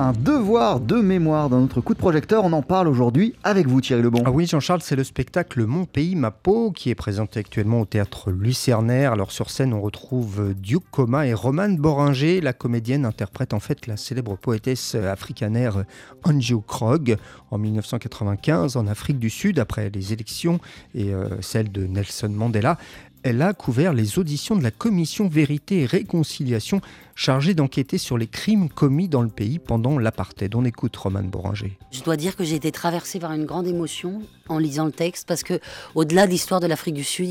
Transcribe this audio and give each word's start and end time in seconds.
un 0.00 0.12
devoir 0.12 0.80
de 0.80 0.96
mémoire 0.96 1.48
dans 1.48 1.60
notre 1.60 1.80
coup 1.80 1.92
de 1.92 1.98
projecteur. 1.98 2.44
On 2.44 2.52
en 2.52 2.62
parle 2.62 2.86
aujourd'hui 2.88 3.34
avec 3.42 3.66
vous, 3.66 3.80
Thierry 3.80 4.02
Lebon. 4.02 4.22
Ah 4.24 4.30
oui, 4.30 4.46
Jean-Charles, 4.46 4.80
c'est 4.82 4.94
le 4.94 5.02
spectacle 5.02 5.64
Mon 5.64 5.86
pays, 5.86 6.14
ma 6.14 6.30
peau 6.30 6.70
qui 6.70 6.90
est 6.90 6.94
présenté 6.94 7.40
actuellement 7.40 7.80
au 7.80 7.84
théâtre 7.84 8.30
Lucernaire. 8.30 9.12
Alors 9.12 9.32
sur 9.32 9.50
scène, 9.50 9.72
on 9.74 9.80
retrouve 9.80 10.54
Duke 10.54 10.84
Coma 10.90 11.26
et 11.26 11.34
Romane 11.34 11.76
Boringer. 11.76 12.40
La 12.40 12.52
comédienne 12.52 13.04
interprète 13.04 13.54
en 13.54 13.60
fait 13.60 13.86
la 13.86 13.96
célèbre 13.96 14.36
poétesse 14.36 14.94
africanaire 14.94 15.84
Anjo 16.24 16.60
Krog 16.60 17.16
en 17.50 17.58
1995 17.58 18.76
en 18.76 18.86
Afrique 18.86 19.18
du 19.18 19.30
Sud 19.30 19.58
après 19.58 19.90
les 19.90 20.12
élections 20.12 20.60
et 20.94 21.12
euh, 21.12 21.40
celle 21.40 21.72
de 21.72 21.86
Nelson 21.86 22.28
Mandela 22.28 22.78
elle 23.22 23.42
a 23.42 23.52
couvert 23.52 23.92
les 23.92 24.18
auditions 24.18 24.56
de 24.56 24.62
la 24.62 24.70
commission 24.70 25.28
Vérité 25.28 25.82
et 25.82 25.86
Réconciliation 25.86 26.80
chargée 27.14 27.52
d'enquêter 27.52 27.98
sur 27.98 28.16
les 28.16 28.28
crimes 28.28 28.68
commis 28.68 29.08
dans 29.08 29.22
le 29.22 29.28
pays 29.28 29.58
pendant 29.58 29.98
l'apartheid. 29.98 30.54
On 30.54 30.64
écoute 30.64 30.96
Romane 30.96 31.28
Boringer. 31.28 31.76
Je 31.90 32.02
dois 32.02 32.16
dire 32.16 32.36
que 32.36 32.44
j'ai 32.44 32.54
été 32.54 32.70
traversée 32.70 33.18
par 33.18 33.32
une 33.32 33.44
grande 33.44 33.66
émotion 33.66 34.22
en 34.48 34.58
lisant 34.58 34.86
le 34.86 34.92
texte 34.92 35.26
parce 35.26 35.42
que 35.42 35.58
au-delà 35.94 36.26
de 36.26 36.30
l'histoire 36.30 36.60
de 36.60 36.66
l'Afrique 36.66 36.94
du 36.94 37.04
Sud, 37.04 37.28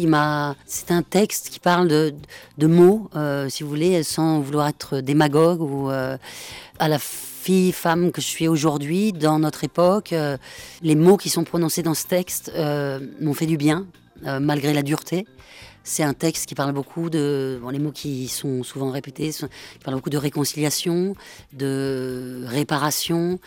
c'est 0.65 0.91
un 0.91 1.03
texte 1.03 1.49
qui 1.49 1.59
parle 1.59 1.87
de, 1.87 2.13
de 2.57 2.67
mots, 2.67 3.09
euh, 3.15 3.47
si 3.47 3.63
vous 3.63 3.69
voulez, 3.69 4.03
sans 4.03 4.41
vouloir 4.41 4.67
être 4.67 4.99
démagogue 4.99 5.61
ou 5.61 5.89
euh, 5.89 6.17
à 6.79 6.87
la 6.87 6.99
fille, 6.99 7.71
femme 7.71 8.11
que 8.11 8.19
je 8.19 8.27
suis 8.27 8.49
aujourd'hui, 8.49 9.13
dans 9.13 9.39
notre 9.39 9.63
époque, 9.63 10.11
euh, 10.11 10.37
les 10.81 10.95
mots 10.95 11.15
qui 11.15 11.29
sont 11.29 11.45
prononcés 11.45 11.81
dans 11.81 11.93
ce 11.93 12.05
texte 12.05 12.51
m'ont 13.21 13.33
fait 13.33 13.45
du 13.45 13.55
bien, 13.55 13.87
malgré 14.21 14.73
la 14.73 14.83
dureté. 14.83 15.25
C'est 15.87 16.03
un 16.03 16.13
texte 16.13 16.47
qui 16.47 16.53
parle 16.53 16.73
beaucoup 16.73 17.09
de. 17.09 17.59
Bon, 17.61 17.69
les 17.69 17.79
mots 17.79 17.93
qui 17.93 18.27
sont 18.27 18.61
souvent 18.63 18.91
répétés, 18.91 19.29
qui 19.31 19.45
parle 19.85 19.95
beaucoup 19.95 20.09
de 20.09 20.17
réconciliation, 20.17 21.15
de 21.53 22.43
réparation, 22.45 23.39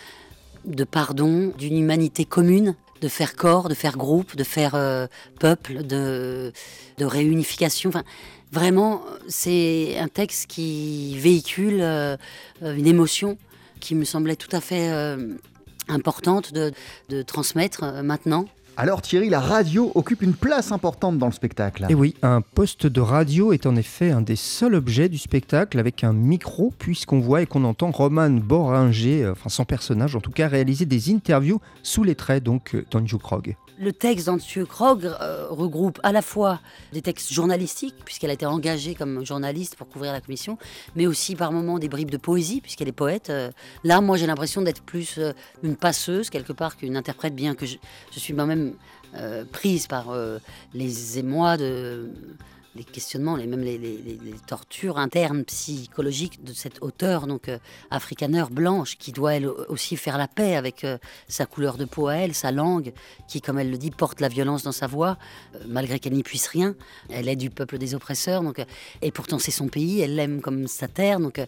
de 0.65 0.85
pardon, 0.85 1.53
d'une 1.59 1.77
humanité 1.77 2.25
commune, 2.25 2.77
de 3.03 3.09
faire 3.09 3.37
corps, 3.37 3.69
de 3.69 3.75
faire 3.75 3.99
groupe, 3.99 4.37
de 4.37 4.43
faire 4.43 4.75
euh, 4.75 5.07
peuple, 5.39 5.83
de, 5.83 6.51
de 6.97 7.05
réunification. 7.05 7.91
Enfin, 7.91 8.05
vraiment, 8.51 9.03
c'est 9.29 9.99
un 9.99 10.09
texte 10.09 10.47
qui 10.47 11.19
véhicule 11.19 11.83
euh, 11.83 12.17
une 12.63 12.87
émotion 12.87 13.37
qui 13.81 13.95
me 13.95 14.05
semblait 14.05 14.37
tout 14.37 14.57
à 14.57 14.63
fait 14.63 14.91
euh, 14.91 15.37
importante 15.89 16.55
de, 16.55 16.73
de 17.11 17.21
transmettre 17.21 18.03
maintenant. 18.03 18.47
Alors 18.81 19.03
Thierry, 19.03 19.29
la 19.29 19.41
radio 19.41 19.93
occupe 19.95 20.23
une 20.23 20.33
place 20.33 20.73
importante 20.73 21.19
dans 21.19 21.27
le 21.27 21.33
spectacle. 21.33 21.85
Et 21.91 21.95
oui, 21.95 22.15
un 22.23 22.41
poste 22.41 22.87
de 22.87 23.03
radio 23.03 23.53
est 23.53 23.67
en 23.67 23.77
effet 23.77 24.11
un 24.11 24.23
des 24.23 24.37
seuls 24.37 24.75
objets 24.75 25.11
du 25.11 25.19
spectacle 25.19 25.79
avec 25.79 26.03
un 26.03 26.15
micro, 26.15 26.73
puisqu'on 26.79 27.21
voit 27.21 27.43
et 27.43 27.47
qu'on 27.47 27.65
entend 27.65 27.91
Roman 27.91 28.31
Boringer, 28.31 29.25
euh, 29.25 29.33
enfin 29.33 29.51
son 29.51 29.67
personnage 29.67 30.17
en 30.17 30.23
tout 30.23 30.31
cas, 30.31 30.49
réaliser 30.49 30.87
des 30.87 31.13
interviews 31.13 31.61
sous 31.83 32.05
les 32.05 32.15
traits 32.15 32.43
donc 32.43 32.75
euh, 32.75 32.87
d'Anju 32.91 33.19
Krog 33.19 33.55
le 33.83 33.95
texte 33.95 34.27
d'Antje 34.27 34.63
Krog 34.67 35.07
euh, 35.07 35.47
regroupe 35.49 36.01
à 36.03 36.13
la 36.13 36.21
fois 36.21 36.61
des 36.93 37.01
textes 37.01 37.33
journalistiques, 37.33 37.95
puisqu'elle 38.05 38.29
a 38.29 38.35
été 38.35 38.45
engagée 38.45 38.95
comme 38.95 39.25
journaliste 39.25 39.75
pour 39.75 39.89
couvrir 39.89 40.13
la 40.13 40.21
commission, 40.21 40.59
mais 40.97 41.07
aussi 41.07 41.35
par 41.35 41.51
moments 41.51 41.79
des 41.79 41.89
bribes 41.89 42.11
de 42.11 42.19
poésie, 42.19 42.61
puisqu'elle 42.61 42.89
est 42.89 42.93
poète. 42.93 43.33
Là, 43.83 44.03
moi, 44.03 44.19
j'ai 44.19 44.27
l'impression 44.27 44.61
d'être 44.61 44.83
plus 44.83 45.19
une 45.63 45.77
passeuse, 45.77 46.29
quelque 46.29 46.53
part, 46.53 46.77
qu'une 46.77 46.95
interprète, 46.95 47.35
bien 47.35 47.55
que 47.55 47.65
je, 47.65 47.79
je 48.13 48.19
suis 48.19 48.35
moi-même 48.35 48.70
prise 49.53 49.87
par 49.87 50.15
les 50.75 51.19
émois 51.19 51.57
les 52.77 52.85
questionnements, 52.85 53.37
les, 53.37 53.47
même 53.47 53.63
les, 53.63 53.81
tortures 54.47 54.99
internes 54.99 55.45
psychologiques 55.45 56.45
de 56.45 56.53
cette 56.53 56.83
auteure, 56.83 57.27
donc 57.27 57.49
euh, 57.49 57.59
blanche, 58.51 58.97
qui 58.97 59.13
doit 59.13 59.35
elle 59.35 59.49
aussi 59.49 59.97
faire 59.97 60.19
la 60.19 60.29
paix 60.29 60.55
avec 60.55 60.85
euh, 60.85 60.99
sa 61.29 61.47
couleur 61.47 61.77
de 61.77 61.85
peau 61.85 62.09
à 62.09 62.15
elle, 62.17 62.35
sa 62.35 62.53
langue, 62.53 62.93
qui, 63.29 63.41
comme 63.41 63.59
elle 63.59 63.71
le 63.71 63.79
dit, 63.79 63.91
porte 63.91 64.21
la 64.21 64.29
violence 64.29 64.63
dans 64.63 64.73
sa 64.73 64.87
voix, 64.87 65.19
euh, 65.55 65.59
malgré 65.67 65.99
qu'elle 65.99 66.15
n'y 66.15 66.23
puisse 66.23 66.47
rien. 66.47 66.77
Elle 67.11 67.29
est 67.29 67.37
du 67.37 67.51
peuple 67.51 67.79
des 67.79 67.95
oppresseurs, 67.95 68.43
donc, 68.43 68.65
et 69.03 69.11
pourtant 69.11 69.39
c'est 69.39 69.51
son 69.51 69.69
pays, 69.69 70.01
elle 70.01 70.15
l'aime 70.15 70.41
comme 70.41 70.69
sa 70.69 70.87
terre, 70.87 71.19
donc 71.19 71.41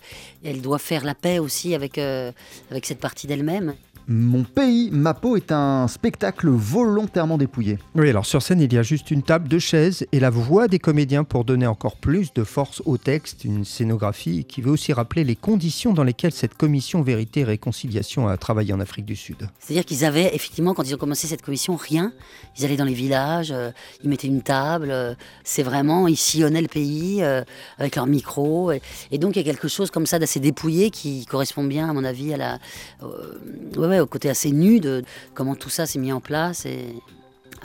elle 0.44 0.60
doit 0.60 0.78
faire 0.78 1.04
la 1.04 1.14
paix 1.14 1.38
aussi 1.38 1.74
avec, 1.74 1.98
avec 1.98 2.86
cette 2.86 3.00
partie 3.00 3.26
d'elle-même. 3.26 3.74
Mon 4.08 4.42
pays, 4.42 4.90
ma 4.92 5.14
peau 5.14 5.36
est 5.36 5.52
un 5.52 5.86
spectacle 5.88 6.48
volontairement 6.48 7.38
dépouillé. 7.38 7.78
Oui, 7.94 8.10
alors 8.10 8.26
sur 8.26 8.42
scène, 8.42 8.60
il 8.60 8.72
y 8.72 8.78
a 8.78 8.82
juste 8.82 9.10
une 9.10 9.22
table, 9.22 9.48
deux 9.48 9.58
chaises 9.58 10.06
et 10.12 10.20
la 10.20 10.30
voix 10.30 10.66
des 10.68 10.78
comédiens 10.78 11.24
pour 11.24 11.44
donner 11.44 11.66
encore 11.66 11.96
plus 11.96 12.32
de 12.32 12.44
force 12.44 12.82
au 12.84 12.98
texte, 12.98 13.44
une 13.44 13.64
scénographie 13.64 14.44
qui 14.44 14.60
veut 14.60 14.70
aussi 14.70 14.92
rappeler 14.92 15.24
les 15.24 15.36
conditions 15.36 15.92
dans 15.92 16.04
lesquelles 16.04 16.32
cette 16.32 16.54
commission 16.54 17.02
Vérité 17.02 17.40
et 17.40 17.44
Réconciliation 17.44 18.28
a 18.28 18.36
travaillé 18.36 18.72
en 18.72 18.80
Afrique 18.80 19.04
du 19.04 19.16
Sud. 19.16 19.48
C'est-à-dire 19.58 19.84
qu'ils 19.84 20.04
avaient 20.04 20.34
effectivement, 20.34 20.74
quand 20.74 20.82
ils 20.82 20.94
ont 20.94 20.98
commencé 20.98 21.26
cette 21.26 21.42
commission, 21.42 21.76
rien. 21.76 22.12
Ils 22.58 22.64
allaient 22.64 22.76
dans 22.76 22.84
les 22.84 22.94
villages, 22.94 23.52
euh, 23.52 23.70
ils 24.02 24.10
mettaient 24.10 24.26
une 24.26 24.42
table, 24.42 24.90
euh, 24.90 25.14
c'est 25.44 25.62
vraiment, 25.62 26.08
ils 26.08 26.16
sillonnaient 26.16 26.60
le 26.60 26.68
pays 26.68 27.22
euh, 27.22 27.42
avec 27.78 27.96
leur 27.96 28.06
micro. 28.06 28.72
Et, 28.72 29.18
donc 29.18 29.36
il 29.36 29.38
y 29.38 29.42
a 29.42 29.44
quelque 29.44 29.68
chose 29.68 29.90
comme 29.90 30.06
ça 30.06 30.18
d'assez 30.18 30.40
dépouillé 30.40 30.90
qui 30.90 31.24
correspond 31.26 31.64
bien, 31.64 31.88
à 31.88 31.92
mon 31.92 32.04
avis, 32.04 32.34
à 32.34 32.36
la 32.36 32.58
au 34.00 34.06
côté 34.06 34.30
assez 34.30 34.50
nu 34.50 34.80
de 34.80 35.02
comment 35.34 35.54
tout 35.54 35.70
ça 35.70 35.86
s'est 35.86 35.98
mis 35.98 36.12
en 36.12 36.20
place 36.20 36.66
et 36.66 36.94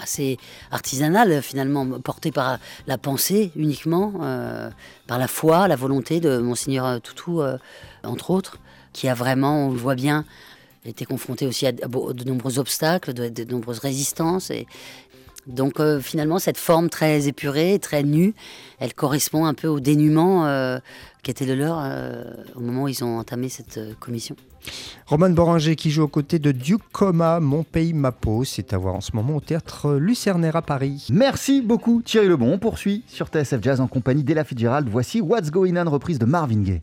assez 0.02 0.38
artisanal 0.72 1.42
finalement, 1.42 1.86
porté 2.00 2.32
par 2.32 2.60
la 2.88 2.98
pensée 2.98 3.52
uniquement, 3.56 4.14
euh, 4.22 4.70
par 5.08 5.18
la 5.18 5.28
foi, 5.28 5.68
la 5.68 5.76
volonté 5.76 6.20
de 6.20 6.38
monseigneur 6.38 7.02
Toutou, 7.02 7.42
euh, 7.42 7.58
entre 8.04 8.32
autres, 8.32 8.60
qui 8.94 9.08
a 9.08 9.14
vraiment, 9.14 9.68
on 9.68 9.72
le 9.72 9.78
voit 9.78 9.96
bien, 9.96 10.26
été 10.86 11.06
confronté 11.06 11.46
aussi 11.46 11.68
à 11.68 11.72
de 11.72 12.24
nombreux 12.24 12.60
obstacles, 12.60 13.14
de, 13.14 13.44
nombreuses 13.52 13.80
résistances. 13.80 14.52
Et, 14.52 14.68
donc 15.46 15.80
euh, 15.80 16.00
finalement, 16.00 16.40
cette 16.40 16.58
forme 16.58 16.90
très 16.90 17.28
épurée, 17.28 17.80
très 17.80 18.04
nue, 18.04 18.34
elle 18.80 18.94
correspond 18.94 19.46
un 19.46 19.54
peu 19.54 19.68
au 19.68 19.80
dénuement 19.80 20.46
qui 21.24 21.32
était 21.32 21.46
le 21.46 21.56
leur 21.56 21.78
au 22.56 22.60
moment 22.60 22.84
où 22.84 22.88
ils 22.88 23.04
ont 23.04 23.18
entamé 23.18 23.50
cette 23.50 23.80
commission. 24.00 24.36
Roman 25.08 25.30
Boringer 25.30 25.78
qui 25.78 25.90
joue 25.90 26.04
aux 26.04 26.10
côtés 26.10 26.38
de 26.38 26.52
Duke 26.52 26.82
Coma, 26.92 27.40
Mon 27.40 27.64
pays, 27.64 27.94
ma 27.94 28.12
peau. 28.12 28.44
C'est 28.44 28.74
à 28.74 28.78
voir 28.78 28.94
en 28.94 29.00
ce 29.00 29.16
moment 29.16 29.38
au 29.38 29.40
théâtre 29.40 29.94
Lucernaire 29.94 30.58
à 30.58 30.62
Paris. 30.62 31.08
Merci 31.14 31.62
beaucoup 31.62 32.02
Thierry 32.02 32.28
Lebon. 32.28 32.52
On 32.52 32.60
poursuit 32.60 33.06
sur 33.08 33.28
TSF 33.28 33.62
Jazz 33.62 33.80
en 33.80 33.88
compagnie 33.88 34.26
d'Ella 34.26 34.44
Fitzgerald. 34.44 34.90
Voici 34.90 35.22
What's 35.22 35.50
Going 35.50 35.78
On, 35.78 35.90
reprise 35.90 36.20
de 36.20 36.26
Marvin 36.26 36.62
Gaye. 36.62 36.82